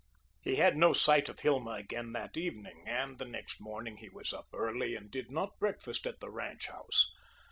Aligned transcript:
He 0.41 0.55
had 0.55 0.77
no 0.77 0.93
sight 0.93 1.29
of 1.29 1.41
Hilma 1.41 1.73
again 1.73 2.11
that 2.13 2.35
evening, 2.35 2.85
and 2.87 3.19
the 3.19 3.25
next 3.25 3.61
morning 3.61 3.97
he 3.97 4.09
was 4.09 4.33
up 4.33 4.47
early 4.51 4.95
and 4.95 5.11
did 5.11 5.29
not 5.29 5.59
breakfast 5.59 6.07
at 6.07 6.19
the 6.19 6.31
ranch 6.31 6.69
house. 6.69 7.11